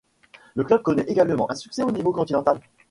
Le 0.55 0.63
club 0.63 0.81
connaît 0.81 1.03
également 1.03 1.51
un 1.51 1.53
succès 1.53 1.83
au 1.83 1.91
niveau 1.91 2.11
continental. 2.11 2.59